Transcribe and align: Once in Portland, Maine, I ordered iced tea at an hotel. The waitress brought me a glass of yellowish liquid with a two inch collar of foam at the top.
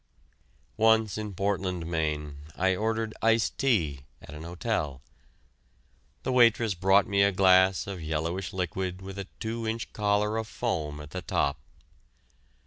Once 0.77 1.15
in 1.15 1.31
Portland, 1.35 1.85
Maine, 1.85 2.45
I 2.57 2.75
ordered 2.75 3.13
iced 3.21 3.59
tea 3.59 3.99
at 4.19 4.33
an 4.33 4.41
hotel. 4.41 5.03
The 6.23 6.31
waitress 6.31 6.73
brought 6.73 7.05
me 7.05 7.21
a 7.21 7.31
glass 7.31 7.85
of 7.85 8.01
yellowish 8.01 8.51
liquid 8.51 9.03
with 9.03 9.19
a 9.19 9.27
two 9.39 9.67
inch 9.67 9.93
collar 9.93 10.37
of 10.37 10.47
foam 10.47 10.99
at 11.01 11.11
the 11.11 11.21
top. 11.21 11.59